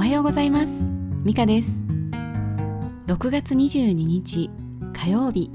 [0.00, 0.88] おはようございます。
[1.24, 1.82] ミカです。
[3.06, 4.50] 6月22日
[4.94, 5.50] 火曜日、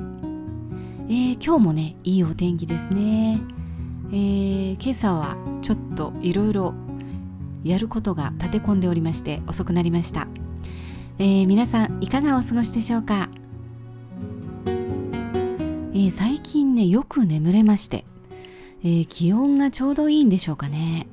[1.10, 3.42] えー、今日もねいいお天気ですね、
[4.12, 6.76] えー、今朝はちょっといろいろ
[7.64, 10.28] やることが立て込んでおりまして遅くなりました、
[11.18, 13.30] えー、皆さんいかがお過ごしでしょうか、
[14.68, 18.06] えー、最近ねよく眠れまして、
[18.84, 21.08] え、気温がちょうどいいんでしょうかね。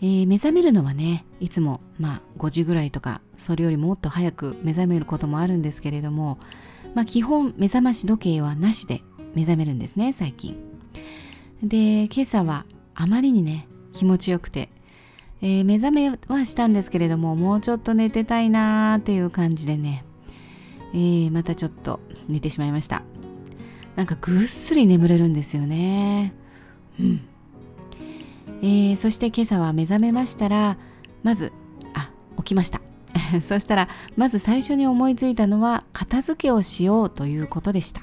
[0.00, 6.38] えー、目覚めるのはねいつもまあ5時ぐらいとかそれよりもっと早く目覚めることもあるんですけれども、
[6.94, 9.02] まあ、基本目覚まし時計はなしで
[9.34, 10.56] 目覚めるんですね最近。
[11.62, 14.68] で今朝はあまりにね気持ちよくて、
[15.42, 20.04] えー、目覚めはしたんですけれどももうちょっと寝てたいなーっていう感じでね、
[20.94, 23.02] えー、またちょっと寝てしまいました。
[23.96, 26.32] なんかぐっすり眠れるんですよね。
[27.00, 27.20] うん。
[28.62, 30.78] えー、そして今朝は目覚めましたら
[31.22, 31.52] まず
[32.48, 32.80] 起きました。
[33.42, 38.02] そしたらまず最初に思いついたのは片付けをしようということでした、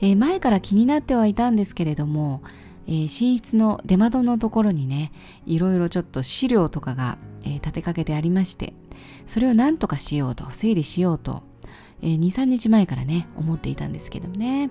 [0.00, 2.42] えー、前から気になってはいたんですけれども、
[2.86, 5.12] えー、寝室の出窓のところにね
[5.46, 8.72] いろいろちょっと資料とかが、え立てかけてありまして
[9.24, 11.42] それを何とかしようと整理しようと、
[12.02, 14.70] え23日前からね思っていたんですけどもね。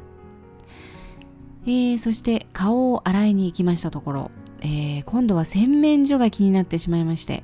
[1.68, 7.44] えー、そして顔を洗いに行きましたところ、えー、今度は洗面所が気になってしまいまして、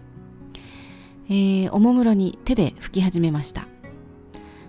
[1.33, 3.65] えー、おもむろに手で拭き始めました。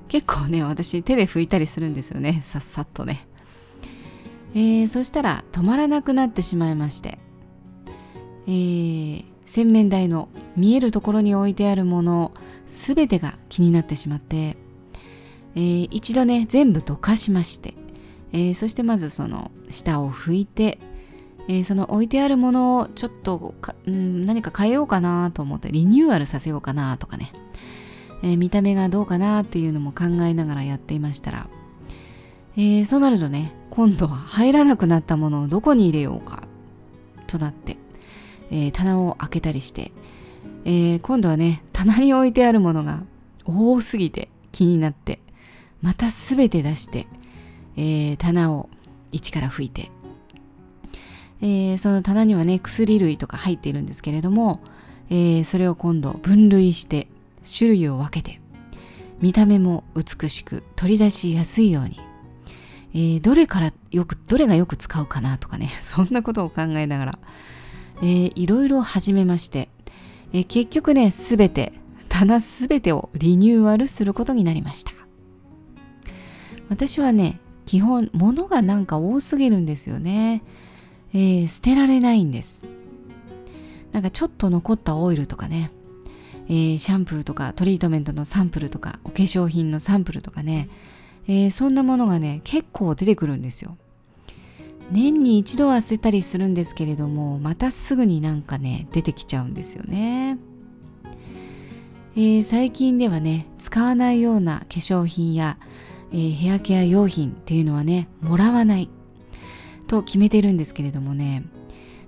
[0.07, 2.41] 結構ね私手で拭いたりするんですよね。
[2.45, 3.27] さっさっとね、
[4.55, 7.19] えー、そしたら止まらなくなってしまいまして、
[8.47, 12.33] えー、洗面台の見えるところに置いてあるもの
[12.69, 14.57] すべてが気になってしまって、
[15.57, 17.75] えー、一度ね全部どかしまして。
[18.35, 20.79] えー、そしてまずその下を拭いて、
[21.49, 23.55] えー、その置いてあるものをちょっと
[23.87, 27.33] うん、何か変えようかなと思ってリニューアルさせようかなとかね、
[28.23, 31.49] えー、見た目がどうかなっていうのも考えながらやっていましたら、
[32.57, 36.45] えそうなるとね今度は入らなくなったものをどこに入れようか
[37.27, 37.77] となって、
[38.51, 39.93] え棚を開けたりして、
[40.65, 43.03] え今度はね棚に置いてあるものが
[43.45, 45.19] 多すぎて気になって
[45.81, 47.07] また全て出して
[47.77, 48.69] え、棚を
[49.13, 49.91] 一から拭いて、
[51.43, 54.61] えー、その棚にはね薬類とか入っているんですけれども、
[55.11, 57.09] えー、それを今度分類して
[57.57, 58.41] 種類を分けて
[59.21, 61.99] 見た目も美しく取り出しやすいように、
[62.95, 67.19] えー、どれからよくどれがよく使うかなとかね そんなことを考えながら、
[67.99, 69.69] えー、いろいろ始めまして、
[70.33, 71.73] えー、結局ねすべて
[72.09, 74.93] 棚すべてをリニューアルすることになりました。
[76.69, 80.43] 私はね基本物がなんか多すぎるんですよね、
[81.15, 82.67] えー、捨てられないんです。
[83.93, 85.71] なんかちょっと残ったオイルとかね、
[86.49, 90.69] えー、シャンプーとかトリートメントのサンプルとかお化粧品のサンプルとかね、
[91.27, 93.77] えー、そんなものがね結構出てくるんですよ。
[94.91, 100.39] 年に一度は捨てたりするんですけれどもまたすぐになんかね出てきちゃうんですよね、
[102.15, 105.57] えー、最近ではね使わないような化粧品や
[106.13, 108.91] えー、ヘアケア用品っていうのはねもらわない。
[109.93, 111.45] と決めてるんですけれどもね。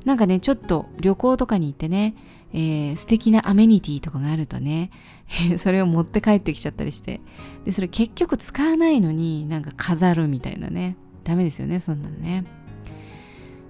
[0.07, 2.15] なんかねちょっと旅行とかに行ってね、
[2.53, 4.91] えー、素敵なアメニティとかがあるとね
[5.57, 7.21] それを持って帰ってきちゃったりして。
[7.67, 10.97] でそれ結局使わないのになんか飾るみたいなね。
[11.25, 12.45] ダメですよねそんなのね、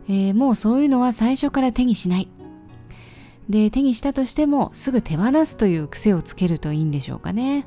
[0.09, 2.29] えー、もうそういうのは最初から手にしない。
[3.49, 7.67] で手にしたとしてもすぐ手放すという癖をつけるといいんでしょうかね、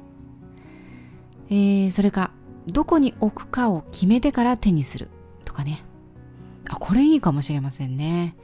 [1.51, 2.31] えー、それか
[2.65, 5.09] どこに置くかを決めてから手にする
[5.45, 5.86] とかね。
[6.69, 8.35] あこれいいかもしれませんね、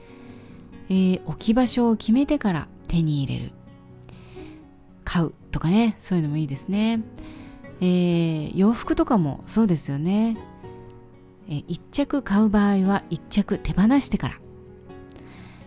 [0.90, 3.52] えー、置き場所を決めてから手に入れる。
[5.04, 7.02] 買うとかねそういうのもいいですね、
[7.82, 10.38] えー、洋服とかもそうですよね、
[11.50, 14.36] えー、1着買う場合は1着手放してから、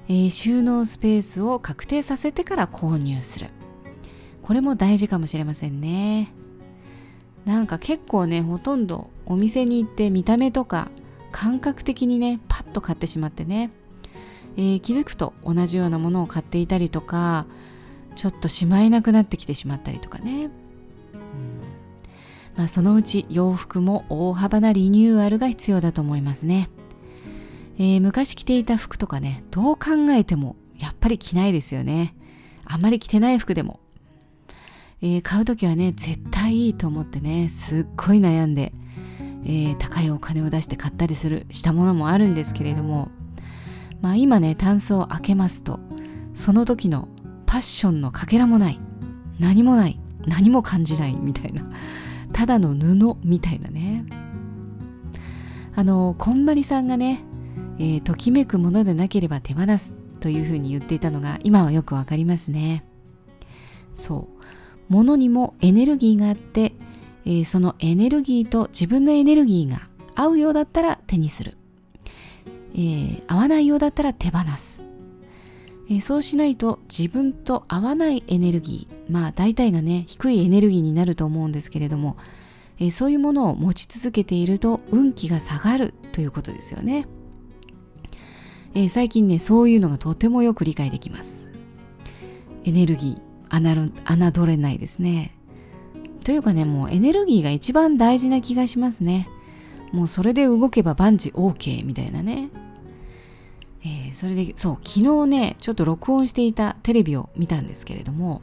[0.09, 3.49] えー、収納スペースを確定させてから購入する。
[4.43, 6.32] これも大事かもしれませんね。
[7.44, 10.88] なんか結構ねほとんどお店に行って見た目とか
[11.32, 12.41] 感覚的にね
[12.76, 13.70] と買ってしまってね、
[14.56, 17.46] えー、気づくと同じようなものを買っていたりとか
[18.14, 20.50] ちょっとしまえなくなってきてしまったりとかね、うん。
[22.56, 26.70] まあ、そのうち洋服も大幅なリニューアルが必要だと思いますね、
[27.78, 32.14] えー、昔着ていた服とかねどう考えてもやっぱり着ないですよね。
[32.64, 33.81] あまり着てない服でも。
[35.02, 38.73] えー、買う時はね絶対いいと思ってねすっごい悩んで、
[39.44, 43.11] えー、高いお金を出して買ったりするしたものもあるんですけれども
[44.00, 45.79] まあ今ねタンスを開けますと
[46.35, 47.09] その時の
[47.47, 48.79] パッションのかけらもない
[49.38, 51.71] 何もない何も感じないみたいな
[52.33, 54.05] ただの布みたいなね。
[55.79, 57.23] あのこんまりさんがね、
[57.79, 62.85] えー、ときめくものでなければ手放すというふうに言っていたのが今はよくわかりますね。
[63.93, 64.43] そう。
[64.88, 66.73] 物にもエネルギーがあって、
[67.26, 71.58] えー、そのエネルギーと自分のエネルギーが合うようだったら手にする、
[72.75, 74.84] えー、合わないようだったら手放す。
[75.88, 82.17] えそうしないと自分と合わないエネルギーまあ大体がね低いエネルギーになると思うんですけれども、
[82.81, 87.06] えそういうものを持ち続けていると運気が下がるということですよね、
[88.75, 91.52] え最近ねそういうのがとてもよく理解できます。
[92.64, 95.36] エネルギー侮れないですね。
[96.26, 99.28] というかねもうエネルギーが一番大事な気がしますね。
[99.93, 102.50] もうそれで動けば万事 OK みたいなね。
[103.84, 108.43] えー、それでそう昨日ねちょっと録音していたテレビを見たんですけれども、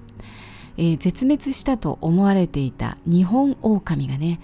[0.77, 4.39] えー、絶滅したと思われていた日本狼がね、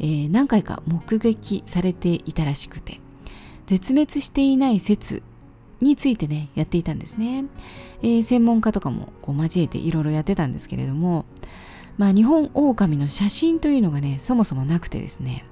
[0.00, 2.98] えー、何回か目撃されていたらしくて
[3.68, 5.22] 絶滅していない説
[5.80, 7.44] についてねやっていたんですね、
[8.02, 11.24] え、専門家とかもこう交えていろいろやってたんですけれども
[12.00, 15.44] まあ日本狼の写真というのがねそもそもなくてですね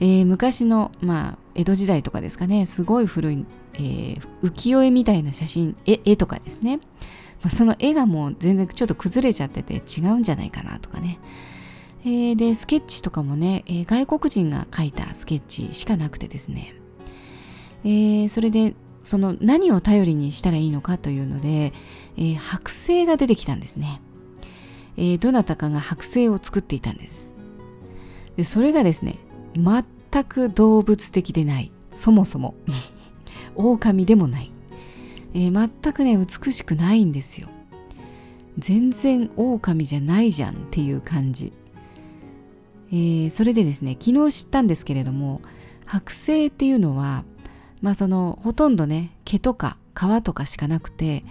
[0.00, 6.78] えー、昔の、まあ、江戸時代とかですかね、すごい古い、えー、浮世絵みたいな写真、絵絵とかですね。
[7.42, 11.18] まあ、その絵がもう全然ちょっと崩れちゃってて違うんじゃないかなとかね。
[12.04, 16.74] えー、で、スケッチとかもね、えー、外国人が描いたスケッチしかなくてですね。
[17.84, 21.72] えー、それで、その何を頼りにしたらいいのかというので、
[22.16, 24.00] えー、剥製が出てきたんですね。
[24.96, 27.34] えー、どなたかが剥製を作っていたんです。
[28.36, 29.16] で、それがですね、
[29.54, 31.72] 全く動物的でない。
[31.94, 32.54] そもそも。
[33.56, 34.50] 狼でもない、
[35.32, 37.48] えー、全くね美しくないんですよ。
[38.58, 41.52] 全然狼じゃないじゃんっていう感じ、
[42.92, 45.40] えー、それでですね昨日知ったんですけれども
[45.86, 47.24] 剥製っていうのは
[47.82, 51.24] まあそのほとんどね毛とか皮とかしかなくて、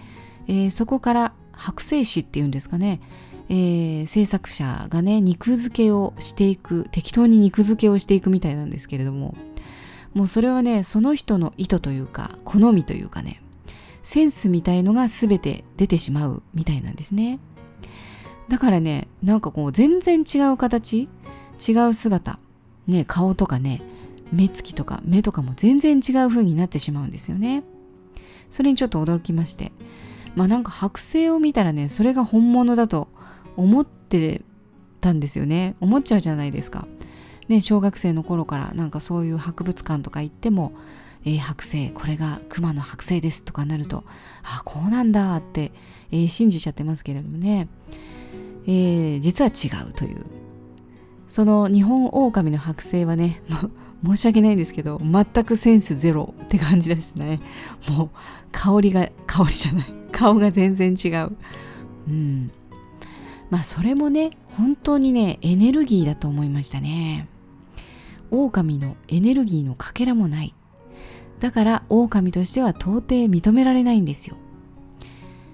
[0.48, 3.00] えー、そこから剥製紙っていうんですかね。
[3.48, 9.36] えー、制作者がね肉付けをしていく適当に肉付けをしていくみたいなんですけれども
[10.14, 13.42] もうそれはねその人の意図というか好みというかね
[14.02, 17.38] センスみたいのが全て出てしまうみたいなんですね。
[18.48, 21.08] だからねなんかこう全然違う形
[21.66, 22.38] 違う姿
[22.86, 23.80] ね顔とかね
[24.30, 27.62] 目つきとか目とかも全然違う風になってしまうんですよね。
[28.50, 29.72] それにちょっと驚きまして。
[30.34, 33.08] まあなんか剥製を見たらねそれが本物だと
[33.56, 34.42] 思って
[35.00, 35.76] たんですよね。
[35.80, 36.86] 思っちゃうじゃないですか。
[37.48, 40.72] ね、小学生の頃からなんかそういう博物館とか行っても、
[41.24, 44.04] えー、剥製これが熊の剥製ですとかなると
[44.42, 45.72] あこうなんだって、
[46.10, 47.68] えー、信じちゃってますけれどもね、
[48.66, 50.24] えー、実は違うという。
[51.26, 53.42] その日本狼の剥製はね
[54.04, 57.40] 申し訳ないんですけど全くセンスゼロって感じですね。
[57.90, 58.10] もう
[58.52, 59.94] 香りが香りじゃない。
[60.12, 61.36] 顔が全然違う。
[62.08, 62.50] うん。
[63.50, 67.28] まあそれもね本当にねエネルギーだと思いましたね。
[68.30, 70.54] 狼のエネルギーのかけらもない。
[71.40, 74.36] だから狼としては到底認められないんですよ。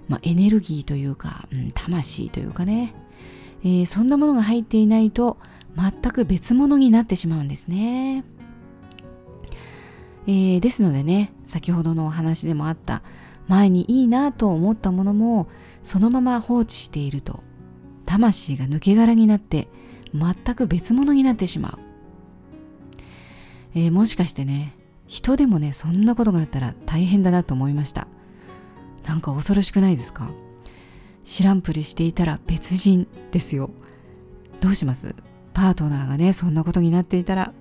[0.09, 2.95] まあエネルギーというか、うん、魂というかね、
[3.63, 5.39] えー、そんなものが入っていないと
[5.77, 8.25] 全く別物になってしまうんですね。
[10.27, 13.03] えー、ですのでね先ほどのお話でもあった
[13.49, 15.49] 前にいいなと思ったものも
[15.83, 17.43] そのまま放置していると。
[18.11, 19.69] 魂が抜け殻になって
[20.13, 21.79] 全く別物になってしまう、
[23.77, 24.75] えー、もしかしてね
[25.07, 28.09] 人でもねそんなことがあったら大変だなと思いました。
[29.07, 30.29] なんか恐ろしくないですか？
[31.25, 33.71] 知らんぷりしていたら別人ですよ。
[34.61, 35.15] どうします？
[35.55, 37.53] パートナーがねそんなことになっていたら。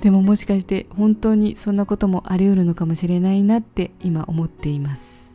[0.00, 5.34] でももしかして本当にそんなこともあり得るのかもしれないなって今思っています。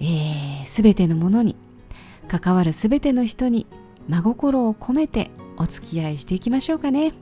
[0.00, 1.56] えー、全てのものに
[2.28, 3.66] 関わるすべての人に
[4.08, 7.12] 真心を込めてお付き合いしていきましょうかね。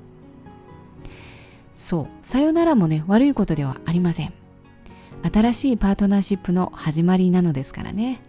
[1.76, 4.32] そうさよならもね悪いことではありません。
[5.32, 8.20] 新しいパートナーシップの始まりなのですからね。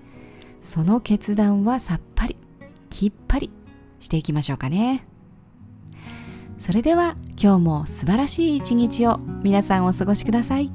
[0.61, 2.37] その決断はさっぱり
[2.89, 3.51] きっぱり
[3.99, 5.03] していきましょうかね。
[6.57, 10.71] それでは今日も素晴らしい一日を皆さんお過ごしください。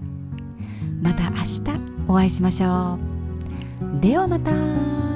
[1.02, 1.62] また明日
[2.06, 2.98] お会いしましょ
[3.98, 4.00] う。
[4.00, 5.09] ではまた。